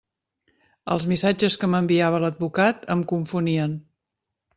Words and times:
Els 0.95 1.03
missatges 1.11 1.57
que 1.63 1.69
m'enviava 1.73 2.21
l'advocat 2.23 2.87
em 2.95 3.05
confonien. 3.13 3.77